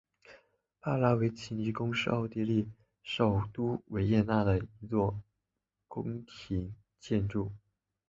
[0.81, 2.67] 帕拉维奇尼宫是奥地利
[3.03, 5.21] 首都维也纳的一座
[5.87, 7.51] 宫殿建筑。